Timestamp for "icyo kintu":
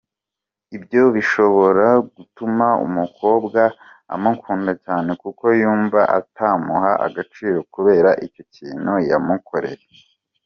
8.25-8.93